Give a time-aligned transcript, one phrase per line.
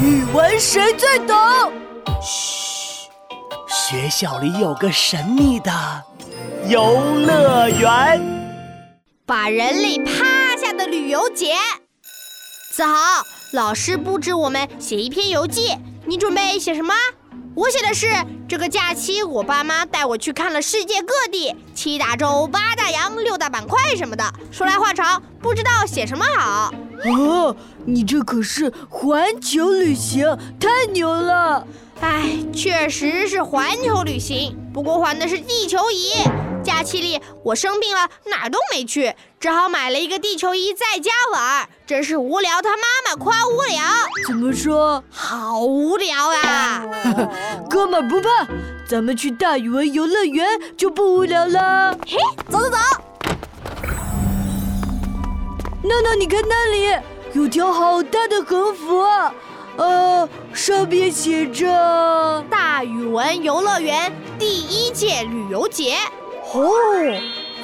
[0.00, 1.36] 语文谁最懂？
[2.22, 3.08] 嘘，
[3.66, 5.72] 学校里有个神秘的
[6.68, 8.22] 游乐园，
[9.26, 11.56] 把人类趴下的旅游节。
[12.70, 16.94] 子豪，老师布置我们写一篇游记，你准备写什么？
[17.58, 18.06] 我写的是
[18.46, 24.32] 这个假期，我爸妈带我去看了世界各地，七大洲、八大洋、六大板块什么的。
[24.52, 26.72] 说来话长，不知道写什么好。
[27.04, 30.24] 哦，你这可是环球旅行，
[30.60, 31.66] 太牛了！
[32.00, 36.12] 哎，确实是环球旅行，不过环的是地球仪。
[36.62, 43.80] 假期里我生病了，哪儿都没去，只好买了一个地球仪在家玩，真是无聊他妈妈夸无聊。
[44.26, 45.04] 怎么说？
[45.08, 46.84] 好无聊啊！
[47.70, 48.28] 哥们不怕，
[48.88, 50.44] 咱们去大语文游乐园
[50.76, 51.96] 就不无聊了。
[52.04, 52.16] 嘿，
[52.50, 52.76] 走走走！
[55.84, 57.00] 闹闹，你看那里
[57.34, 59.32] 有条好大的横幅啊！
[59.76, 65.96] 呃，上面写着“大语文游乐园第一届旅游节”。
[66.52, 66.72] 哦，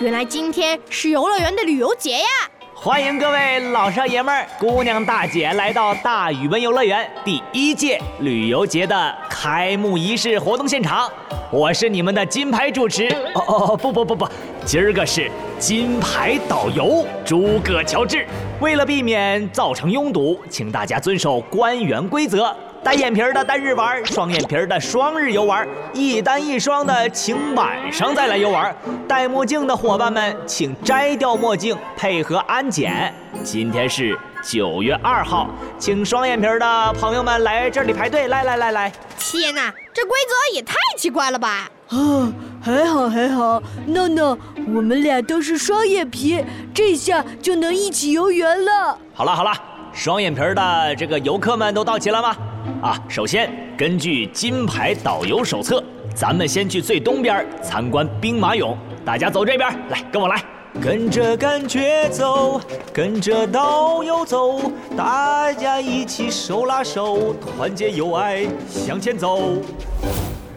[0.00, 2.26] 原来今天是游乐园的旅游节呀！
[2.74, 11.08] 欢迎各位老少爷们儿、姑娘大姐来到大语文游乐园第一届旅游节的开幕仪式活动现场。
[11.48, 13.06] 我是你们的金牌主持。
[13.34, 14.28] 哦哦哦，不不不不，
[14.64, 18.26] 今儿个是金牌导游诸葛乔治。
[18.60, 22.54] 为了避免造成拥堵，请大家遵守官员规则。
[22.84, 28.76] 单眼皮的单日玩，双眼皮的双日游玩，一单一双的请晚上再来游玩。
[29.08, 33.12] 戴墨镜的伙伴们，请摘掉墨镜，配合安检。
[33.42, 38.28] 今天是九月二号，请双眼皮的朋友们来这里排队。
[38.28, 38.92] 来来来来！
[39.18, 41.70] 天哪，这规则也太奇怪了吧！
[41.88, 42.30] 啊，
[42.62, 44.36] 还好还好，闹闹，
[44.74, 48.98] 我们俩都是双眼皮，这下就能一起游园了。
[49.14, 49.52] 好了好了，
[49.94, 52.36] 双眼皮的这个游客们都到齐了吗？
[52.84, 55.82] 啊，首先根据金牌导游手册，
[56.14, 58.76] 咱们先去最东边参观兵马俑。
[59.06, 60.44] 大家走这边来，跟我来，
[60.82, 62.60] 跟着感觉走，
[62.92, 69.38] 跟着导游走，大家一起手拉手，团结友爱向前走。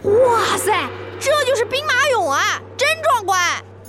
[0.02, 0.86] 哇塞，
[1.18, 3.40] 这就是兵马俑啊，真壮观！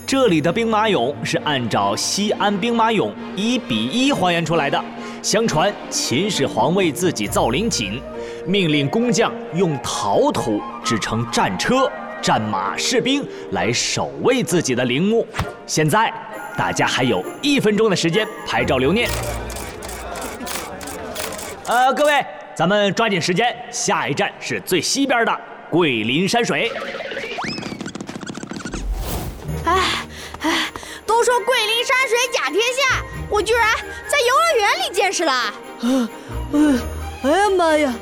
[0.07, 4.81] 这里的兵马俑是按照西安兵马俑一比一还原出来的。
[5.22, 8.01] 相传秦始皇为自己造陵寝，
[8.49, 11.87] 命令工匠用陶土制成战车、
[12.19, 15.25] 战马、士兵来守卫自己的陵墓。
[15.67, 16.11] 现在
[16.57, 19.07] 大家还有一分钟的时间拍照留念。
[21.67, 25.39] 呃，各位，咱们抓紧时间，下一站是最西边的
[25.69, 26.71] 桂林山水。
[29.66, 29.79] 哎
[30.41, 30.71] 哎，
[31.05, 33.75] 都说桂林山水甲天下，我居然
[34.07, 35.31] 在游乐园里见识了。
[35.31, 35.53] 啊，
[36.53, 36.79] 嗯，
[37.21, 37.93] 哎呀妈呀，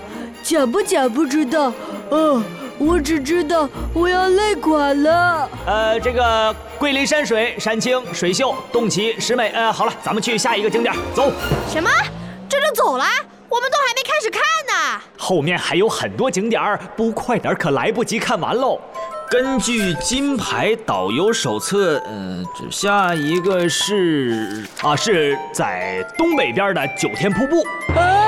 [0.48, 1.74] 假不假不知道，
[2.10, 2.42] 嗯，
[2.78, 5.50] 我只知道我要累垮了。
[5.66, 9.50] 呃，这个桂林山水，山清水秀，洞奇石美。
[9.50, 11.30] 呃，好了，咱们去下一个景点，走。
[11.70, 11.90] 什么？
[12.48, 13.04] 这就走了？
[13.50, 15.02] 我们都还没开始看呢。
[15.18, 18.80] 后面还有很多景点，不快点可来不及看完喽。
[19.30, 22.42] 根据金牌导游手册，呃，
[22.72, 27.66] 下一个是啊，是在东北边的九天瀑布。
[28.00, 28.27] 啊，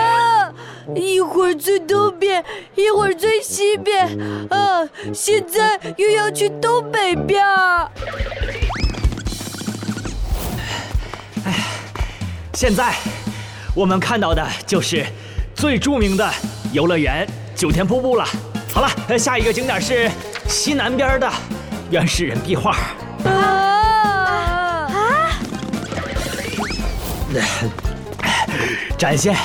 [0.95, 2.43] 一会儿最东边，
[2.75, 4.07] 一会儿最西边，
[4.49, 7.43] 啊，现在又要去东北边。
[11.45, 11.53] 哎，
[12.53, 12.93] 现在
[13.75, 15.05] 我们看到的就是
[15.55, 16.29] 最著名的
[16.71, 18.25] 游乐园九天瀑布了。
[18.73, 20.09] 好了，下一个景点是。
[20.47, 21.31] 西南边的
[21.91, 22.75] 原始人壁画
[23.23, 23.29] 啊
[24.89, 25.31] 啊！
[28.97, 29.37] 展现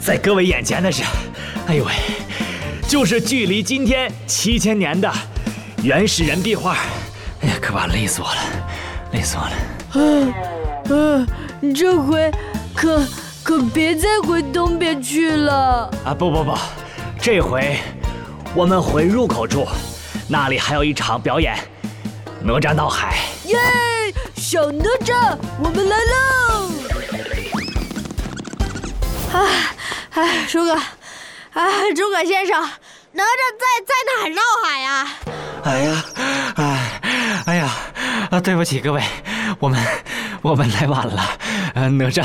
[0.00, 1.02] 在各位眼前的是，
[1.68, 1.92] 哎呦喂，
[2.88, 5.12] 就是距离今天七千年的
[5.82, 6.78] 原始人壁画。
[7.42, 8.40] 哎呀，可把累死我了，
[9.12, 9.52] 累死我了。
[9.94, 10.32] 嗯
[10.88, 12.30] 嗯，这回
[12.74, 13.06] 可
[13.42, 16.14] 可别再回东边去了啊！
[16.14, 16.58] 不不不，
[17.20, 17.76] 这回
[18.54, 19.66] 我们回入口处。
[20.26, 21.56] 那里还有一场表演，
[22.42, 23.18] 哪吒闹海。
[23.44, 23.58] 耶，
[24.36, 26.70] 小哪吒，我们来喽！
[29.32, 29.40] 哎
[30.12, 30.74] 哎，诸葛，
[31.52, 32.60] 哎，诸葛先生，
[33.12, 35.08] 哪吒在在哪儿闹海呀？
[35.64, 36.04] 哎呀，
[36.56, 37.00] 哎，
[37.46, 37.70] 哎呀，
[38.30, 39.02] 啊，对不起各位，
[39.58, 39.80] 我们
[40.42, 41.22] 我们来晚了，
[41.74, 42.24] 呃，哪吒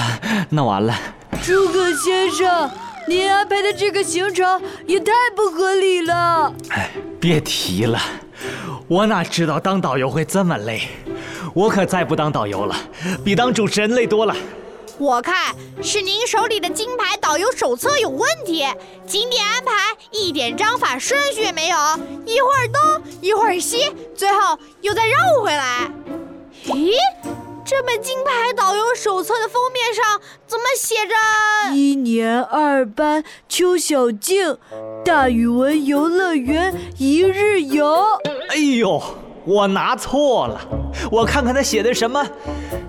[0.50, 0.98] 闹完了。
[1.44, 2.70] 诸葛先生。
[3.08, 6.52] 您安排的这个行程也太不合理了！
[6.70, 6.90] 哎，
[7.20, 8.02] 别提了，
[8.88, 10.88] 我哪知道当导游会这么累，
[11.54, 12.76] 我可再不当导游了，
[13.24, 14.36] 比当主持人累多了。
[14.98, 15.54] 我看
[15.84, 18.66] 是您手里的金牌导游手册有问题，
[19.06, 19.72] 景点安排
[20.12, 21.78] 一点章法顺序也没有，
[22.26, 25.92] 一会儿东一会儿西，最后又再绕回来。
[26.68, 26.94] 咦，
[27.66, 31.76] 这本金牌导游手册的封面上怎么写着？
[31.76, 34.58] 一年二班邱小静，
[35.04, 38.02] 大语文游乐园一日游。
[38.50, 39.04] 哎呦，
[39.44, 40.62] 我拿错了，
[41.12, 42.26] 我看看他写的什么。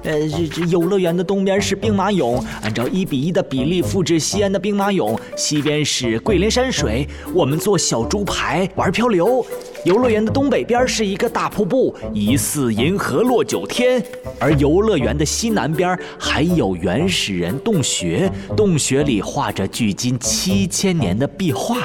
[0.03, 9.45] 呃，这这游乐园的东边是兵马俑，按照一比一的比例复制西安的兵马俑；西边是桂林山水，我们做小猪排玩漂流。
[9.85, 14.01] 游乐园的东北边是一个大瀑布，疑似银河落九天；
[14.39, 21.77] 而游乐园的西南边还有原始人洞穴，洞穴里画着距今七千年的壁画。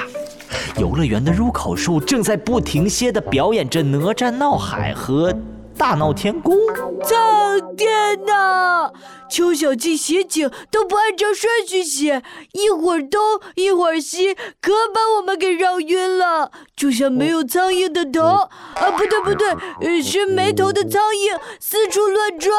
[0.77, 5.33] 游乐园的入口处正在不停歇地表演着哪吒闹海和。
[5.77, 6.55] 大闹天宫！
[7.03, 8.91] 苍天呐！
[9.29, 12.21] 邱小静写景都不按照顺序写，
[12.51, 13.19] 一会儿东
[13.55, 18.91] 一会儿西，可把我们给绕晕了，就像没有苍蝇的头啊！
[18.97, 22.53] 不对不对，是没头的苍蝇四处乱转。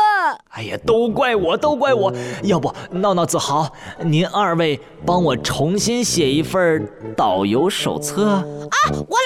[0.50, 2.12] 哎呀，都怪我，都怪我！
[2.42, 3.70] 要不闹闹子豪，
[4.00, 8.46] 您二位帮我重新写一份导游手册啊！
[9.08, 9.21] 我。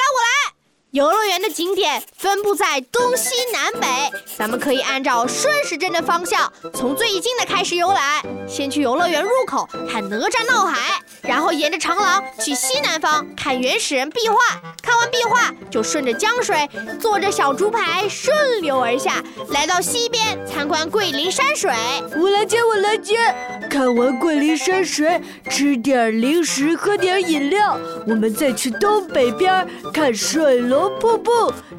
[0.97, 3.87] 游乐园的景点分布在东西南北，
[4.35, 8.25] 咱们可以按照顺时针的方向，从最近的开始游览。
[8.49, 14.37] 先去游乐园入口看哪吒闹海，然后沿着长廊去西南方看原始人壁画。
[14.81, 16.67] 看完壁画，就顺着江水，
[16.99, 21.71] 坐着小竹排顺流而下，来到西边参观桂林山水。
[22.19, 23.19] 我来接，我来接。
[23.69, 25.21] 看完桂林山水，
[25.51, 30.91] 吃点零食，喝点饮料，我们再去东北边看水龙。
[30.99, 31.31] 瀑布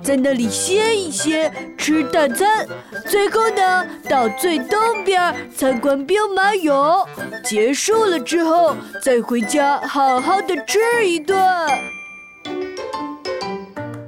[0.04, 2.68] 在那里歇一歇，吃大餐，
[3.07, 7.06] 最后呢，到最东边参观兵马俑。
[7.44, 11.38] 结束了之后，再回家好好的吃一顿。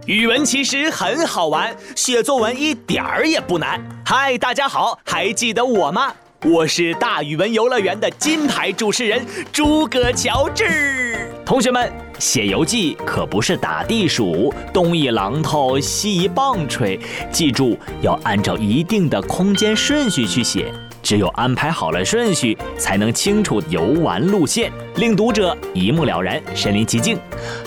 [0.05, 3.81] 语文其实很好玩，写作文一点儿也不难。
[4.05, 6.13] 嗨，大家好，还记得我吗？
[6.45, 11.29] 我是大语文游乐园的金牌主持人诸葛乔治。
[11.45, 16.97] 同学们，写游记可不是打地鼠，东一榔头西一棒槌，
[17.29, 20.71] 记住要按照一定的空间顺序去写。
[21.03, 27.19] 只有安排好了顺序，才能清楚游玩路线，令读者一目了然，身临其境。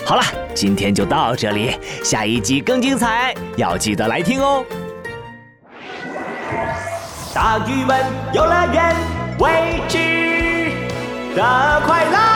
[0.03, 0.23] 好了，
[0.55, 4.65] 今天就到这里，下一集更精彩，要记得来听哦。
[7.33, 7.99] 大语文
[8.31, 8.95] 游乐园，
[9.39, 9.97] 未知
[11.35, 12.32] 的快乐。